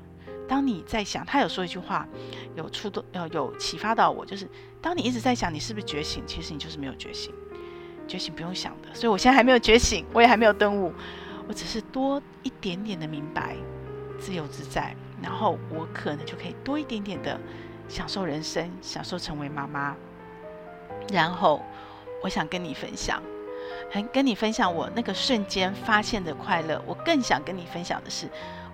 [0.48, 2.08] 当你在想，他有说一句话，
[2.56, 4.48] 有触动，呃，有启发到我，就是
[4.80, 7.32] 当你一直在想你是不是觉醒，其实你就是没有觉醒，
[8.08, 8.92] 觉醒不用想的。
[8.92, 10.92] 所以我现在还没有觉醒，我也还没有顿悟，
[11.46, 13.54] 我只是多一点点的明白，
[14.18, 17.38] 自由自在，然后我可能就可以多一点点的
[17.88, 19.96] 享受人生，享受成为妈妈。
[21.12, 21.62] 然后
[22.22, 23.22] 我想跟你分享，
[23.90, 26.82] 很跟你分享我那个瞬间发现的快乐。
[26.86, 28.28] 我更想跟你分享的是，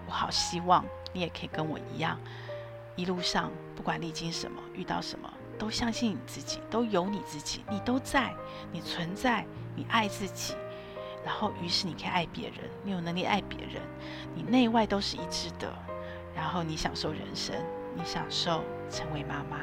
[0.06, 0.84] 我好希望。
[1.12, 2.20] 你也可以跟我一样，
[2.94, 8.34] 一路上不管历经什么，遇到什么，都相信你自己，都有你自己，你都在，
[8.70, 10.54] 你存在，你爱自己，
[11.24, 13.80] 然后于是你可以爱别人，你有能力爱别人，
[14.34, 15.72] 你内外都是一致的，
[16.36, 17.56] 然后你享受人生，
[17.96, 19.60] 你享受成为妈妈，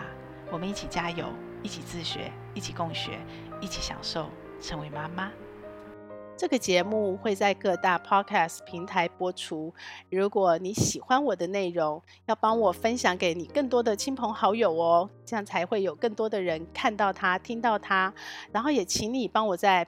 [0.52, 1.28] 我们一起加油，
[1.62, 3.20] 一起自学，一起共学，
[3.62, 4.28] 一起享受
[4.60, 5.32] 成为妈妈。
[6.36, 9.72] 这个节目会在各大 Podcast 平台播出。
[10.10, 18.12] 如果你喜欢我的内容，要帮我分享给你更多的亲朋好友哦，这样才会有更多的人看到它、听到它。
[18.52, 19.88] 然后也请你帮我在